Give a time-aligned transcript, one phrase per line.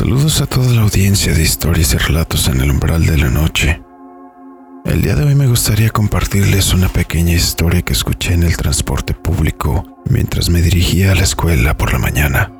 [0.00, 3.82] Saludos a toda la audiencia de historias y relatos en el umbral de la noche.
[4.86, 9.12] El día de hoy me gustaría compartirles una pequeña historia que escuché en el transporte
[9.12, 12.50] público mientras me dirigía a la escuela por la mañana.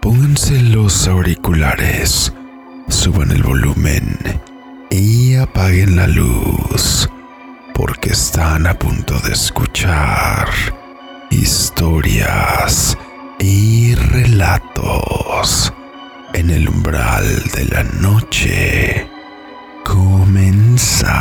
[0.00, 2.32] Pónganse los auriculares,
[2.88, 4.18] suban el volumen
[4.90, 7.10] y apaguen la luz,
[7.74, 10.48] porque están a punto de escuchar
[11.30, 12.96] historias
[13.38, 15.72] y relatos
[16.32, 19.08] en el umbral de la noche.
[19.84, 21.14] Comenzamos.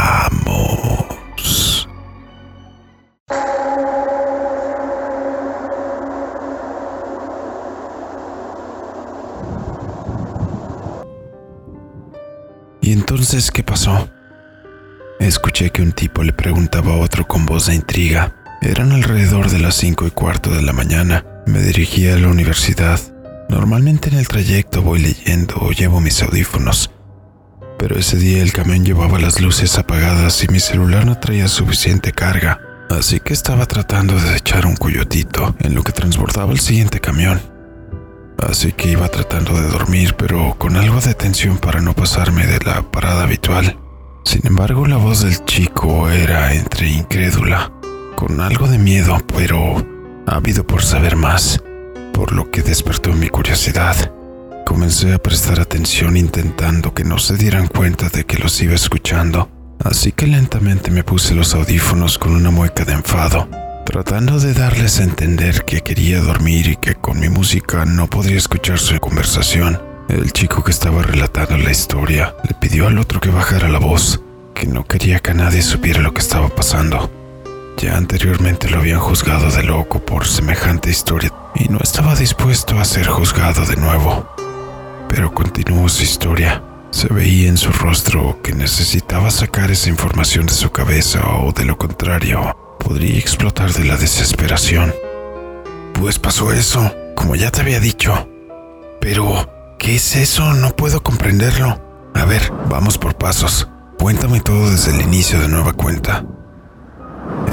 [12.81, 14.09] ¿Y entonces qué pasó?
[15.19, 18.35] Escuché que un tipo le preguntaba a otro con voz de intriga.
[18.61, 21.32] Eran alrededor de las cinco y cuarto de la mañana.
[21.45, 22.99] Me dirigía a la universidad.
[23.49, 26.89] Normalmente en el trayecto voy leyendo o llevo mis audífonos,
[27.77, 32.13] pero ese día el camión llevaba las luces apagadas y mi celular no traía suficiente
[32.13, 32.59] carga,
[32.89, 37.41] así que estaba tratando de echar un cuyotito en lo que transbordaba el siguiente camión.
[38.37, 42.59] Así que iba tratando de dormir, pero con algo de tensión para no pasarme de
[42.59, 43.77] la parada habitual.
[44.25, 47.71] Sin embargo, la voz del chico era entre incrédula,
[48.15, 49.85] con algo de miedo, pero
[50.25, 51.61] ávido por saber más,
[52.13, 54.11] por lo que despertó mi curiosidad.
[54.65, 59.49] Comencé a prestar atención intentando que no se dieran cuenta de que los iba escuchando,
[59.83, 63.47] así que lentamente me puse los audífonos con una mueca de enfado,
[63.85, 68.37] tratando de darles a entender que quería dormir y que con mi música no podría
[68.37, 69.81] escuchar su conversación.
[70.09, 74.21] El chico que estaba relatando la historia le pidió al otro que bajara la voz,
[74.53, 77.22] que no quería que nadie supiera lo que estaba pasando.
[77.77, 82.85] Ya anteriormente lo habían juzgado de loco por semejante historia y no estaba dispuesto a
[82.85, 84.27] ser juzgado de nuevo.
[85.09, 86.63] Pero continuó su historia.
[86.91, 91.65] Se veía en su rostro que necesitaba sacar esa información de su cabeza o de
[91.65, 94.93] lo contrario, podría explotar de la desesperación.
[95.93, 98.29] Pues pasó eso, como ya te había dicho.
[99.01, 100.53] Pero, ¿qué es eso?
[100.53, 101.81] No puedo comprenderlo.
[102.13, 103.67] A ver, vamos por pasos.
[103.97, 106.23] Cuéntame todo desde el inicio de nueva cuenta.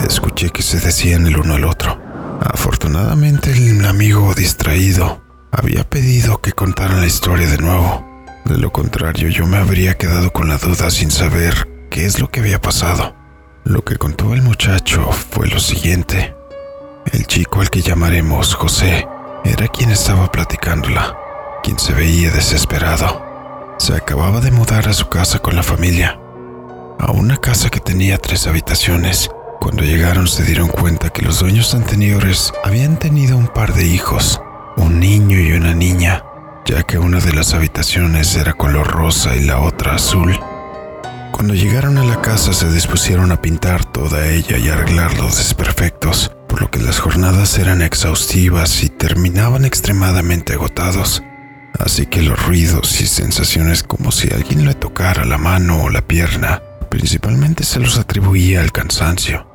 [0.06, 2.00] Escuché que se decían el uno al otro.
[2.40, 5.20] Afortunadamente el amigo distraído
[5.52, 8.06] había pedido que contaran la historia de nuevo.
[8.46, 12.30] De lo contrario, yo me habría quedado con la duda sin saber qué es lo
[12.30, 13.14] que había pasado.
[13.64, 16.34] Lo que contó el muchacho fue lo siguiente.
[17.12, 19.06] El chico al que llamaremos José
[19.44, 21.14] era quien estaba platicándola,
[21.62, 23.22] quien se veía desesperado.
[23.78, 26.18] Se acababa de mudar a su casa con la familia,
[26.98, 31.74] a una casa que tenía tres habitaciones cuando llegaron se dieron cuenta que los dueños
[31.74, 34.40] anteriores habían tenido un par de hijos,
[34.76, 36.24] un niño y una niña,
[36.64, 40.38] ya que una de las habitaciones era color rosa y la otra azul.
[41.32, 46.32] Cuando llegaron a la casa se dispusieron a pintar toda ella y arreglar los desperfectos,
[46.48, 51.22] por lo que las jornadas eran exhaustivas y terminaban extremadamente agotados.
[51.78, 56.02] Así que los ruidos y sensaciones como si alguien le tocara la mano o la
[56.02, 59.49] pierna, principalmente se los atribuía al cansancio.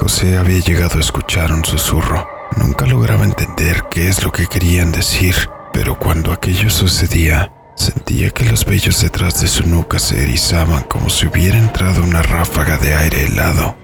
[0.00, 2.26] José había llegado a escuchar un susurro.
[2.56, 5.34] Nunca lograba entender qué es lo que querían decir,
[5.74, 11.10] pero cuando aquello sucedía, sentía que los vellos detrás de su nuca se erizaban como
[11.10, 13.76] si hubiera entrado una ráfaga de aire helado.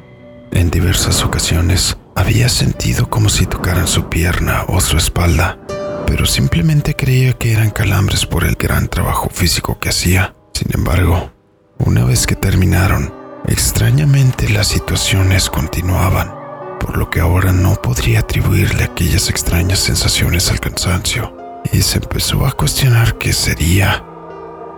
[0.53, 5.59] En diversas ocasiones había sentido como si tocaran su pierna o su espalda,
[6.07, 10.35] pero simplemente creía que eran calambres por el gran trabajo físico que hacía.
[10.55, 11.31] Sin embargo,
[11.77, 16.35] una vez que terminaron, Extrañamente las situaciones continuaban,
[16.81, 21.33] por lo que ahora no podría atribuirle aquellas extrañas sensaciones al cansancio,
[21.73, 24.05] y se empezó a cuestionar qué sería.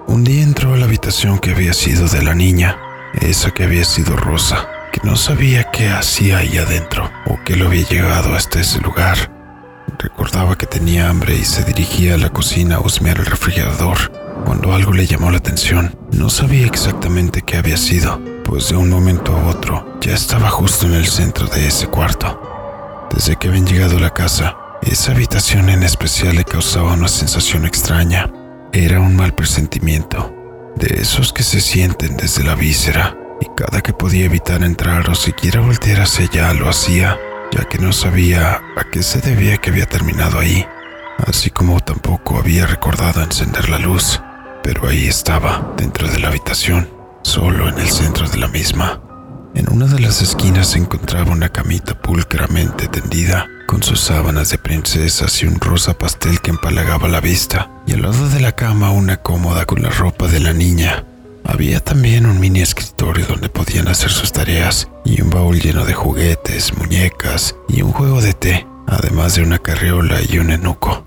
[0.07, 2.79] Un día entró a la habitación que había sido de la niña,
[3.23, 7.69] esa que había sido Rosa, que no sabía qué hacía ahí adentro o qué lo
[7.69, 9.33] había llegado hasta ese lugar.
[9.99, 13.97] Recordaba que tenía hambre y se dirigía a la cocina a husmear el refrigerador
[14.45, 15.97] cuando algo le llamó la atención.
[16.13, 20.87] No sabía exactamente qué había sido, pues de un momento a otro ya estaba justo
[20.87, 23.07] en el centro de ese cuarto.
[23.15, 27.67] Desde que habían llegado a la casa, esa habitación en especial le causaba una sensación
[27.67, 28.33] extraña.
[28.73, 30.35] Era un mal presentimiento,
[30.77, 35.15] de esos que se sienten desde la víscera, y cada que podía evitar entrar o
[35.15, 37.19] siquiera voltear hacia allá lo hacía,
[37.53, 40.67] ya que no sabía a qué se debía que había terminado ahí,
[41.27, 44.23] así como tampoco había recordado encender la luz,
[44.63, 49.01] pero ahí estaba, dentro de la habitación, solo en el centro de la misma.
[49.55, 54.59] En una de las esquinas se encontraba una camita pulcramente tendida, con sus sábanas de
[54.59, 58.91] princesas y un rosa pastel que empalagaba la vista, y al lado de la cama
[58.91, 61.05] una cómoda con la ropa de la niña.
[61.45, 65.95] Había también un mini escritorio donde podían hacer sus tareas, y un baúl lleno de
[65.95, 71.05] juguetes, muñecas y un juego de té, además de una carriola y un enuco.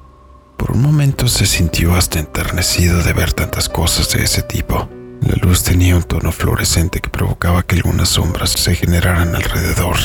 [0.58, 4.90] Por un momento se sintió hasta enternecido de ver tantas cosas de ese tipo.
[5.22, 9.98] La luz tenía un tono fluorescente que provocaba que algunas sombras se generaran alrededor.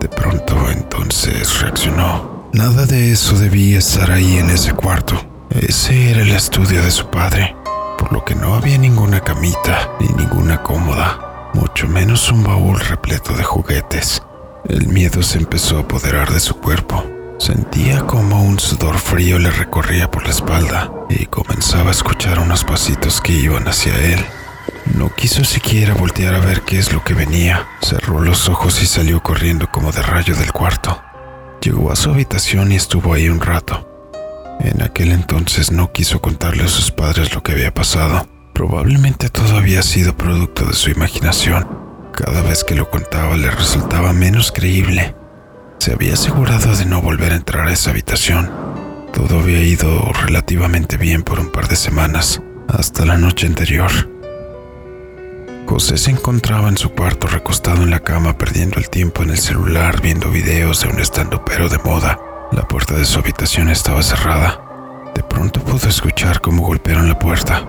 [0.00, 2.48] De pronto entonces reaccionó.
[2.54, 5.14] Nada de eso debía estar ahí en ese cuarto.
[5.50, 7.54] Ese era el estudio de su padre,
[7.98, 13.34] por lo que no había ninguna camita ni ninguna cómoda, mucho menos un baúl repleto
[13.34, 14.22] de juguetes.
[14.66, 17.13] El miedo se empezó a apoderar de su cuerpo.
[17.38, 22.64] Sentía como un sudor frío le recorría por la espalda y comenzaba a escuchar unos
[22.64, 24.24] pasitos que iban hacia él.
[24.94, 27.66] No quiso siquiera voltear a ver qué es lo que venía.
[27.82, 31.02] Cerró los ojos y salió corriendo como de rayo del cuarto.
[31.60, 33.88] Llegó a su habitación y estuvo ahí un rato.
[34.60, 38.26] En aquel entonces no quiso contarle a sus padres lo que había pasado.
[38.52, 41.66] Probablemente todo había sido producto de su imaginación.
[42.14, 45.16] Cada vez que lo contaba le resultaba menos creíble.
[45.78, 48.50] Se había asegurado de no volver a entrar a esa habitación.
[49.12, 53.90] Todo había ido relativamente bien por un par de semanas, hasta la noche anterior.
[55.66, 59.38] José se encontraba en su cuarto recostado en la cama perdiendo el tiempo en el
[59.38, 62.18] celular viendo videos de un estandopero de moda.
[62.52, 64.60] La puerta de su habitación estaba cerrada.
[65.14, 67.64] De pronto pudo escuchar cómo golpearon la puerta.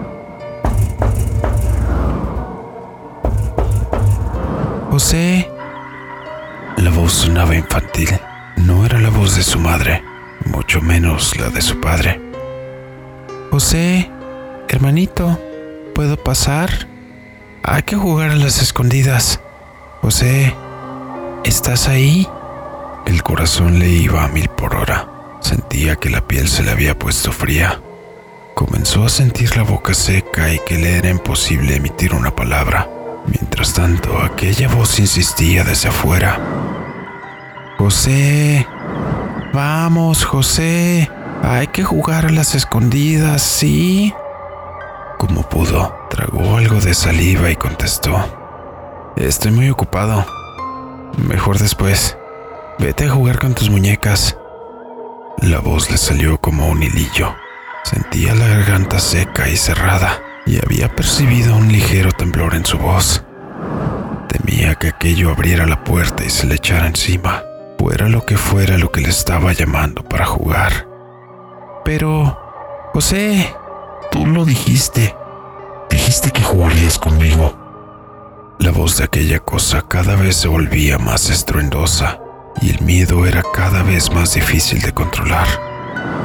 [4.92, 5.50] José,
[6.86, 8.10] la voz sonaba infantil.
[8.58, 10.04] No era la voz de su madre,
[10.46, 12.22] mucho menos la de su padre.
[13.50, 14.12] José,
[14.70, 15.40] hermanito,
[15.96, 16.88] ¿puedo pasar?
[17.64, 19.40] Hay que jugar a las escondidas.
[20.02, 20.56] José,
[21.44, 22.30] ¿estás ahí?
[23.08, 25.10] El corazón le iba a mil por hora.
[25.40, 27.82] Sentía que la piel se le había puesto fría.
[28.54, 32.88] Comenzó a sentir la boca seca y que le era imposible emitir una palabra.
[33.28, 36.40] Mientras tanto, aquella voz insistía desde afuera.
[37.78, 38.68] José,
[39.54, 41.10] vamos, José,
[41.42, 44.14] hay que jugar a las escondidas, ¿sí?
[45.18, 49.14] Como pudo, tragó algo de saliva y contestó.
[49.16, 50.26] Estoy muy ocupado.
[51.18, 52.18] Mejor después.
[52.78, 54.38] Vete a jugar con tus muñecas.
[55.38, 57.36] La voz le salió como un hilillo.
[57.84, 63.24] Sentía la garganta seca y cerrada y había percibido un ligero temblor en su voz.
[64.28, 67.44] Temía que aquello abriera la puerta y se le echara encima,
[67.80, 70.88] fuera lo que fuera lo que le estaba llamando para jugar.
[71.84, 72.38] Pero,
[72.94, 73.54] José,
[74.12, 75.16] tú lo dijiste.
[75.90, 77.56] Dijiste que jugarías conmigo.
[78.60, 82.20] La voz de aquella cosa cada vez se volvía más estruendosa
[82.62, 85.48] y el miedo era cada vez más difícil de controlar.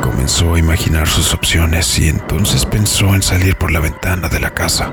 [0.02, 4.54] Comenzó a imaginar sus opciones y entonces pensó en salir por la ventana de la
[4.54, 4.92] casa,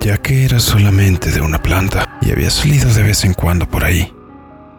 [0.00, 3.84] ya que era solamente de una planta y había salido de vez en cuando por
[3.84, 4.12] ahí.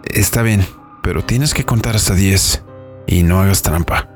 [0.04, 0.66] Está bien,
[1.04, 2.64] pero tienes que contar hasta 10
[3.08, 4.10] y no hagas trampa.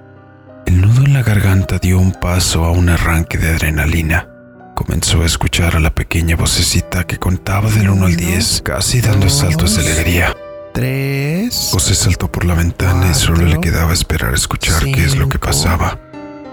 [0.65, 4.27] El nudo en la garganta dio un paso a un arranque de adrenalina.
[4.75, 9.29] Comenzó a escuchar a la pequeña vocecita que contaba del 1 al 10, casi dando
[9.29, 10.35] saltos de alegría
[10.75, 11.69] tres.
[11.71, 15.27] José saltó por la ventana y solo le quedaba esperar a escuchar qué es lo
[15.29, 15.99] que pasaba.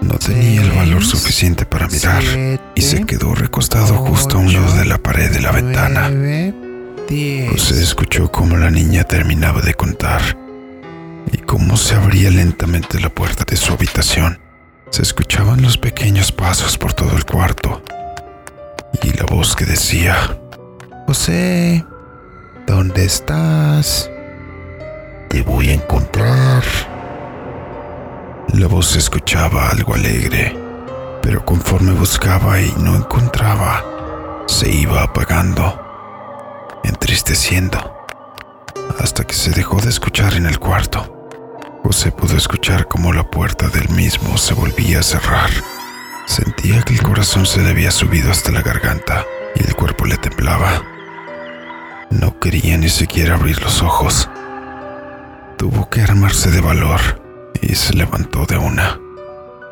[0.01, 2.23] No tenía el valor suficiente para mirar
[2.73, 6.09] y se quedó recostado justo a un lado de la pared de la ventana.
[7.51, 10.21] José escuchó cómo la niña terminaba de contar
[11.31, 14.39] y cómo se abría lentamente la puerta de su habitación.
[14.89, 17.83] Se escuchaban los pequeños pasos por todo el cuarto
[19.01, 20.37] y la voz que decía,
[21.07, 21.85] José,
[22.67, 24.09] ¿dónde estás?
[25.33, 26.63] Te voy a encontrar.
[28.49, 30.55] La voz escuchaba algo alegre,
[31.23, 33.83] pero conforme buscaba y no encontraba,
[34.45, 35.81] se iba apagando,
[36.83, 38.05] entristeciendo,
[38.99, 41.27] hasta que se dejó de escuchar en el cuarto.
[41.83, 45.49] José pudo escuchar cómo la puerta del mismo se volvía a cerrar.
[46.27, 49.25] Sentía que el corazón se le había subido hasta la garganta
[49.55, 50.83] y el cuerpo le temblaba.
[52.11, 54.29] No quería ni siquiera abrir los ojos.
[55.63, 56.99] Tuvo que armarse de valor
[57.61, 58.99] y se levantó de una.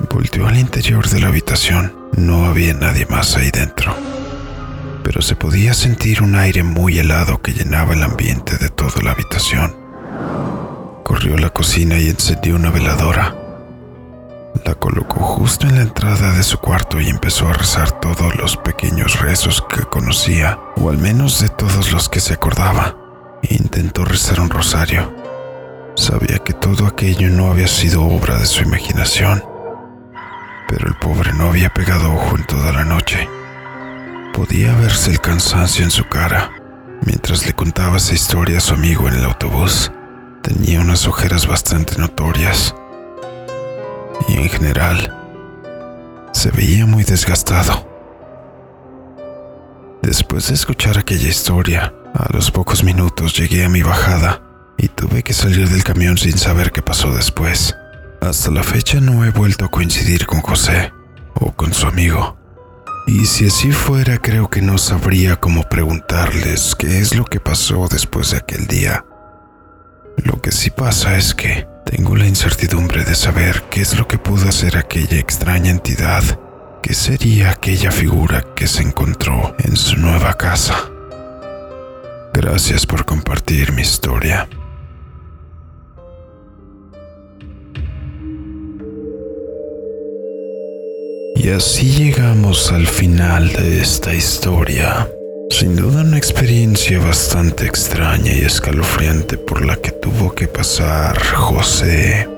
[0.09, 1.93] Volteó al interior de la habitación.
[2.15, 3.93] No había nadie más ahí dentro.
[5.03, 9.11] Pero se podía sentir un aire muy helado que llenaba el ambiente de toda la
[9.11, 9.75] habitación.
[11.03, 13.35] Corrió a la cocina y encendió una veladora.
[14.63, 18.55] La colocó justo en la entrada de su cuarto y empezó a rezar todos los
[18.55, 22.95] pequeños rezos que conocía, o al menos de todos los que se acordaba.
[23.41, 25.20] Intentó rezar un rosario.
[25.95, 29.43] Sabía que todo aquello no había sido obra de su imaginación,
[30.69, 33.27] pero el pobre no había pegado ojo en toda la noche.
[34.33, 36.51] Podía verse el cansancio en su cara
[37.05, 39.91] mientras le contaba esa historia a su amigo en el autobús.
[40.41, 42.73] Tenía unas ojeras bastante notorias
[44.27, 45.17] y en general
[46.31, 47.87] se veía muy desgastado.
[50.01, 54.41] Después de escuchar aquella historia, a los pocos minutos llegué a mi bajada
[54.81, 57.77] y tuve que salir del camión sin saber qué pasó después.
[58.19, 60.91] Hasta la fecha no he vuelto a coincidir con José
[61.35, 62.35] o con su amigo.
[63.05, 67.87] Y si así fuera, creo que no sabría cómo preguntarles qué es lo que pasó
[67.89, 69.05] después de aquel día.
[70.17, 74.17] Lo que sí pasa es que tengo la incertidumbre de saber qué es lo que
[74.17, 76.23] pudo hacer aquella extraña entidad,
[76.81, 80.89] qué sería aquella figura que se encontró en su nueva casa.
[82.33, 84.47] Gracias por compartir mi historia.
[91.43, 95.09] Y así llegamos al final de esta historia.
[95.49, 102.29] Sin duda una experiencia bastante extraña y escalofriante por la que tuvo que pasar José.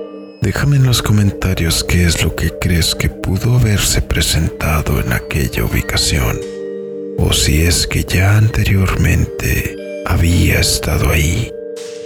[0.42, 5.66] Déjame en los comentarios qué es lo que crees que pudo haberse presentado en aquella
[5.66, 6.40] ubicación.
[7.18, 11.53] O si es que ya anteriormente había estado ahí.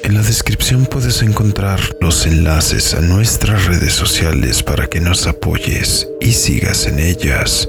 [0.07, 6.07] En la descripción puedes encontrar los enlaces a nuestras redes sociales para que nos apoyes
[6.21, 7.67] y sigas en ellas,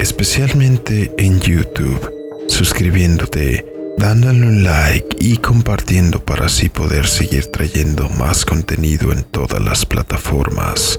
[0.00, 2.10] especialmente en YouTube,
[2.48, 3.66] suscribiéndote,
[3.98, 9.84] dándole un like y compartiendo para así poder seguir trayendo más contenido en todas las
[9.84, 10.98] plataformas.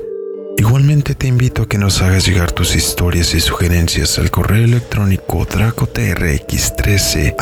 [0.60, 5.48] Igualmente te invito a que nos hagas llegar tus historias y sugerencias al correo electrónico
[5.48, 7.34] dracotrx13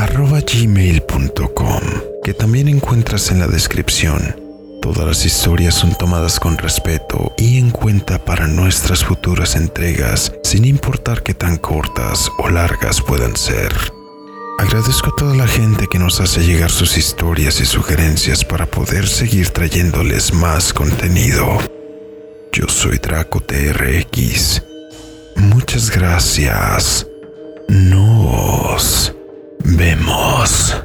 [0.45, 1.81] gmail.com
[2.23, 4.39] que también encuentras en la descripción.
[4.83, 10.63] Todas las historias son tomadas con respeto y en cuenta para nuestras futuras entregas, sin
[10.65, 13.73] importar qué tan cortas o largas puedan ser.
[14.59, 19.07] Agradezco a toda la gente que nos hace llegar sus historias y sugerencias para poder
[19.07, 21.76] seguir trayéndoles más contenido.
[22.57, 24.63] Yo soy Draco TRX.
[25.35, 27.05] Muchas gracias.
[27.67, 29.13] Nos
[29.59, 30.75] vemos.